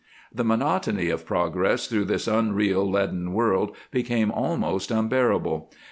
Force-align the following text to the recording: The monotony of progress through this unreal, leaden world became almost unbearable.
The 0.33 0.43
monotony 0.43 1.11
of 1.11 1.27
progress 1.27 1.85
through 1.85 2.05
this 2.05 2.27
unreal, 2.27 2.89
leaden 2.89 3.33
world 3.33 3.75
became 3.91 4.31
almost 4.31 4.89
unbearable. 4.89 5.71